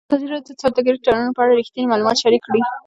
[0.09, 2.61] ازادي راډیو د سوداګریز تړونونه په اړه رښتیني معلومات شریک کړي.